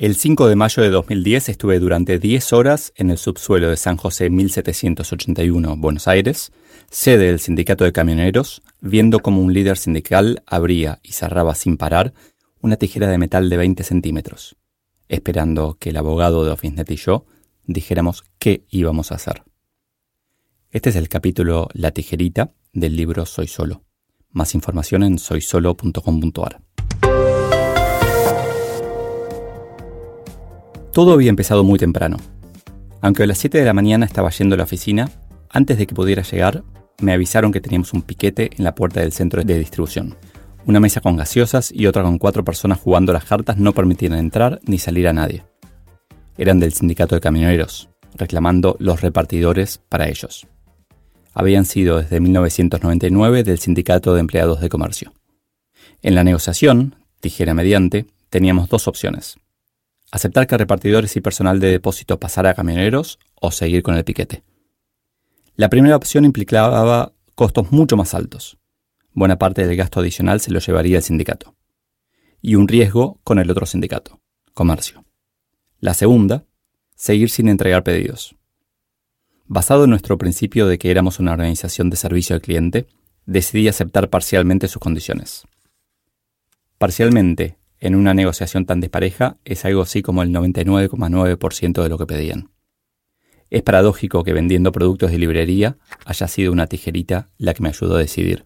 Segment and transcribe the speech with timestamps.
[0.00, 3.98] El 5 de mayo de 2010 estuve durante 10 horas en el subsuelo de San
[3.98, 6.52] José 1781, Buenos Aires,
[6.88, 12.14] sede del sindicato de camioneros, viendo cómo un líder sindical abría y cerraba sin parar
[12.62, 14.56] una tijera de metal de 20 centímetros,
[15.10, 17.26] esperando que el abogado de OfficeNet y yo
[17.66, 19.42] dijéramos qué íbamos a hacer.
[20.70, 23.84] Este es el capítulo La tijerita del libro Soy Solo.
[24.30, 26.62] Más información en soysolo.com.ar.
[31.00, 32.18] Todo había empezado muy temprano.
[33.00, 35.10] Aunque a las 7 de la mañana estaba yendo a la oficina,
[35.48, 36.62] antes de que pudiera llegar,
[37.00, 40.18] me avisaron que teníamos un piquete en la puerta del centro de distribución.
[40.66, 44.60] Una mesa con gaseosas y otra con cuatro personas jugando las cartas no permitían entrar
[44.66, 45.42] ni salir a nadie.
[46.36, 50.48] Eran del sindicato de camioneros, reclamando los repartidores para ellos.
[51.32, 55.14] Habían sido desde 1999 del sindicato de empleados de comercio.
[56.02, 59.38] En la negociación, tijera mediante, teníamos dos opciones
[60.10, 64.42] aceptar que repartidores y personal de depósito pasara a camioneros o seguir con el piquete.
[65.56, 68.58] La primera opción implicaba costos mucho más altos.
[69.12, 71.54] Buena parte del gasto adicional se lo llevaría el sindicato.
[72.40, 74.20] Y un riesgo con el otro sindicato,
[74.54, 75.04] comercio.
[75.78, 76.44] La segunda,
[76.94, 78.36] seguir sin entregar pedidos.
[79.46, 82.86] Basado en nuestro principio de que éramos una organización de servicio al cliente,
[83.26, 85.44] decidí aceptar parcialmente sus condiciones.
[86.78, 92.06] Parcialmente en una negociación tan despareja es algo así como el 99,9% de lo que
[92.06, 92.50] pedían.
[93.48, 97.96] Es paradójico que vendiendo productos de librería haya sido una tijerita la que me ayudó
[97.96, 98.44] a decidir.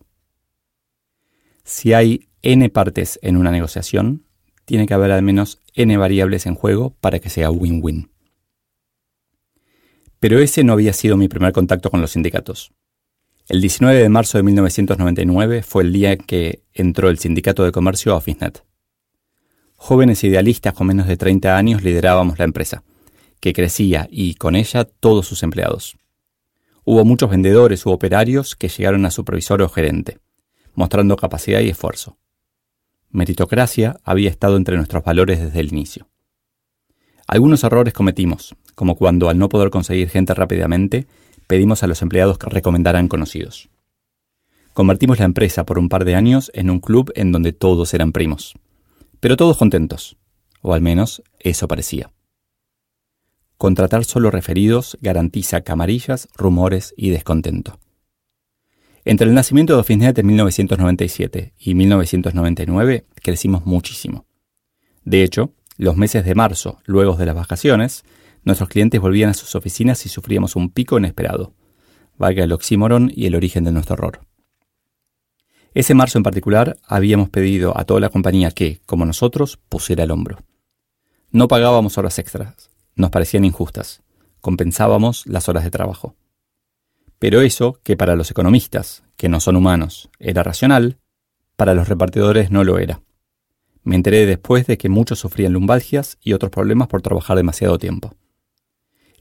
[1.65, 4.25] Si hay n partes en una negociación,
[4.65, 8.11] tiene que haber al menos n variables en juego para que sea win-win.
[10.21, 12.73] Pero ese no había sido mi primer contacto con los sindicatos.
[13.47, 17.73] El 19 de marzo de 1999 fue el día en que entró el sindicato de
[17.73, 18.65] comercio a OfficeNet.
[19.77, 22.85] Jóvenes idealistas con menos de 30 años liderábamos la empresa,
[23.41, 25.99] que crecía y con ella todos sus empleados.
[26.85, 30.19] Hubo muchos vendedores u operarios que llegaron a supervisor o gerente,
[30.75, 32.17] mostrando capacidad y esfuerzo.
[33.11, 36.09] Meritocracia había estado entre nuestros valores desde el inicio.
[37.27, 41.07] Algunos errores cometimos, como cuando al no poder conseguir gente rápidamente,
[41.47, 43.69] pedimos a los empleados que recomendaran conocidos.
[44.73, 48.13] Convertimos la empresa por un par de años en un club en donde todos eran
[48.13, 48.55] primos
[49.25, 50.19] pero todos contentos,
[50.61, 52.13] o al menos eso parecía.
[53.57, 57.81] Contratar solo referidos garantiza camarillas, rumores y descontento.
[59.07, 64.27] Entre el nacimiento de OfficeNet en 1997 y 1999 crecimos muchísimo.
[65.07, 68.05] De hecho, los meses de marzo, luego de las vacaciones,
[68.43, 71.55] nuestros clientes volvían a sus oficinas y sufríamos un pico inesperado.
[72.19, 74.21] Valga el oxímoron y el origen de nuestro horror.
[75.75, 80.13] Ese marzo en particular habíamos pedido a toda la compañía que, como nosotros, pusiera el
[80.13, 80.39] hombro.
[81.33, 84.03] No pagábamos horas extras, nos parecían injustas,
[84.41, 86.15] compensábamos las horas de trabajo.
[87.19, 90.99] Pero eso, que para los economistas, que no son humanos, era racional,
[91.57, 93.01] para los repartidores no lo era.
[93.83, 98.15] Me enteré después de que muchos sufrían lumbalgias y otros problemas por trabajar demasiado tiempo.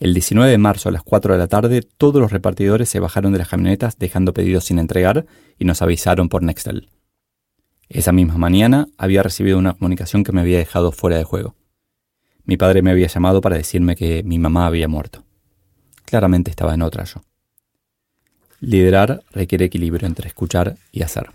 [0.03, 3.31] El 19 de marzo a las 4 de la tarde, todos los repartidores se bajaron
[3.31, 5.25] de las camionetas dejando pedidos sin entregar
[5.57, 6.89] y nos avisaron por Nextel.
[7.87, 11.55] Esa misma mañana había recibido una comunicación que me había dejado fuera de juego.
[12.43, 15.23] Mi padre me había llamado para decirme que mi mamá había muerto.
[16.03, 17.21] Claramente estaba en otra yo.
[18.59, 21.29] Liderar requiere equilibrio entre escuchar y hacer.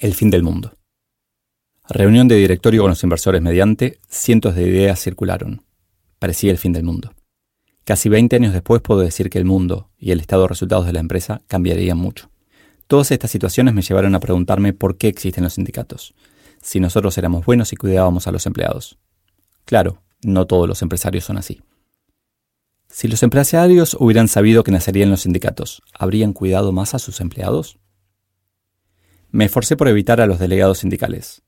[0.00, 0.72] El fin del mundo.
[1.86, 5.66] Reunión de directorio con los inversores mediante, cientos de ideas circularon.
[6.18, 7.12] Parecía el fin del mundo.
[7.84, 10.92] Casi 20 años después puedo decir que el mundo y el estado de resultados de
[10.92, 12.30] la empresa cambiarían mucho.
[12.86, 16.14] Todas estas situaciones me llevaron a preguntarme por qué existen los sindicatos,
[16.60, 18.98] si nosotros éramos buenos y cuidábamos a los empleados.
[19.64, 21.62] Claro, no todos los empresarios son así.
[22.88, 27.78] Si los empresarios hubieran sabido que nacerían los sindicatos, ¿habrían cuidado más a sus empleados?
[29.30, 31.42] Me esforcé por evitar a los delegados sindicales,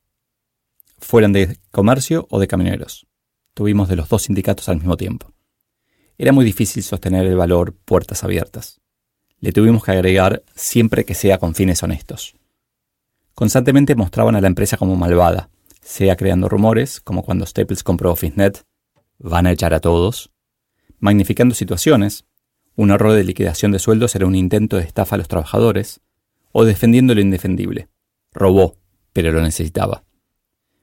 [1.05, 3.07] fueran de comercio o de camioneros.
[3.53, 5.34] Tuvimos de los dos sindicatos al mismo tiempo.
[6.17, 8.81] Era muy difícil sostener el valor puertas abiertas.
[9.41, 12.35] Le tuvimos que agregar siempre que sea con fines honestos.
[13.35, 15.51] Constantemente mostraban a la empresa como malvada,
[15.81, 18.65] sea creando rumores, como cuando Staples compró OfficeNet,
[19.19, 20.31] van a echar a todos,
[20.99, 22.25] magnificando situaciones,
[22.77, 26.01] un error de liquidación de sueldos era un intento de estafa a los trabajadores,
[26.53, 27.89] o defendiendo lo indefendible.
[28.33, 28.77] Robó,
[29.13, 30.05] pero lo necesitaba.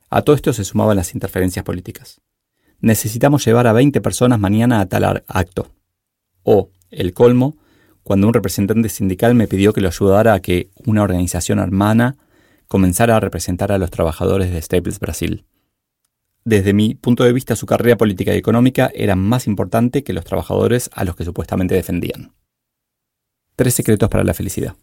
[0.09, 2.21] A todo esto se sumaban las interferencias políticas.
[2.81, 5.71] Necesitamos llevar a 20 personas mañana a tal acto.
[6.43, 7.55] O, el colmo,
[8.03, 12.17] cuando un representante sindical me pidió que lo ayudara a que una organización hermana
[12.67, 15.45] comenzara a representar a los trabajadores de Staples Brasil.
[16.43, 20.25] Desde mi punto de vista, su carrera política y económica era más importante que los
[20.25, 22.33] trabajadores a los que supuestamente defendían.
[23.55, 24.75] Tres secretos para la felicidad.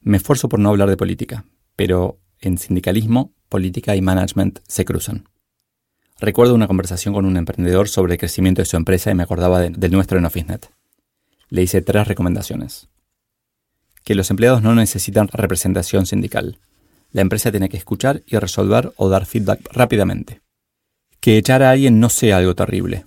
[0.00, 5.24] Me esfuerzo por no hablar de política, pero en sindicalismo, política y management se cruzan.
[6.20, 9.60] Recuerdo una conversación con un emprendedor sobre el crecimiento de su empresa y me acordaba
[9.60, 10.70] del nuestro en OfficeNet.
[11.48, 12.88] Le hice tres recomendaciones.
[14.04, 16.58] Que los empleados no necesitan representación sindical.
[17.12, 20.40] La empresa tiene que escuchar y resolver o dar feedback rápidamente.
[21.20, 23.04] Que echar a alguien no sea algo terrible.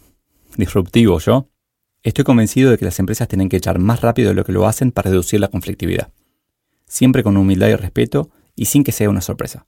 [0.57, 1.49] Disruptivo, ¿yo?
[2.03, 4.67] Estoy convencido de que las empresas tienen que echar más rápido de lo que lo
[4.67, 6.11] hacen para reducir la conflictividad
[6.91, 9.65] siempre con humildad y respeto y sin que sea una sorpresa.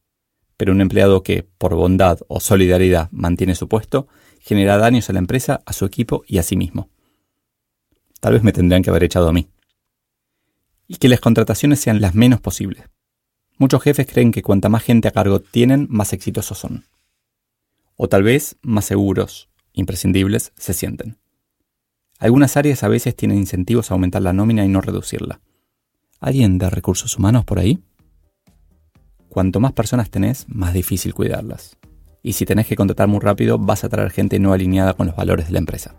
[0.57, 4.07] Pero un empleado que, por bondad o solidaridad, mantiene su puesto,
[4.39, 6.89] genera daños a la empresa, a su equipo y a sí mismo.
[8.19, 9.49] Tal vez me tendrían que haber echado a mí.
[10.87, 12.85] Y que las contrataciones sean las menos posibles.
[13.57, 16.85] Muchos jefes creen que cuanta más gente a cargo tienen, más exitosos son.
[17.95, 21.17] O tal vez más seguros, imprescindibles, se sienten.
[22.19, 25.41] Algunas áreas a veces tienen incentivos a aumentar la nómina y no reducirla.
[26.19, 27.83] ¿Alguien de recursos humanos por ahí?
[29.33, 31.75] Cuanto más personas tenés, más difícil cuidarlas.
[32.21, 35.15] Y si tenés que contratar muy rápido, vas a traer gente no alineada con los
[35.15, 35.95] valores de la empresa.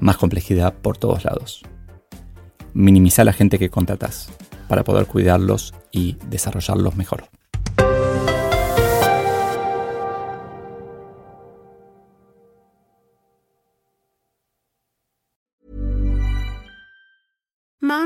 [0.00, 1.62] Más complejidad por todos lados.
[2.74, 4.28] Minimiza la gente que contratas
[4.66, 7.28] para poder cuidarlos y desarrollarlos mejor.